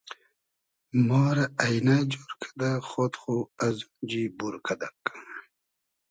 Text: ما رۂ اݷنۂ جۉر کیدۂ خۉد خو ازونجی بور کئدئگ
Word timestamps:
ما 1.07 1.23
رۂ 1.35 1.45
اݷنۂ 1.63 1.97
جۉر 2.11 2.29
کیدۂ 2.41 2.69
خۉد 2.87 3.13
خو 3.21 3.35
ازونجی 3.65 4.23
بور 4.37 4.55
کئدئگ 4.65 5.01